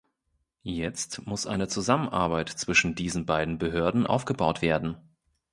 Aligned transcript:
Jetzt 0.63 1.27
muss 1.27 1.45
eine 1.45 1.67
Zusammenarbeit 1.67 2.49
zwischen 2.49 2.95
diesen 2.95 3.27
beiden 3.27 3.59
Behörden 3.59 4.07
aufgebaut 4.07 4.63
werden. 4.63 4.97